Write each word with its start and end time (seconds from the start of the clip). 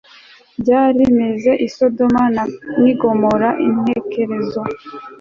byari 0.61 0.95
bimeze 0.99 1.51
i 1.65 1.67
Sodomu 1.75 2.23
ni 2.81 2.93
Gomora 2.99 3.49
Intekerezo 3.67 4.61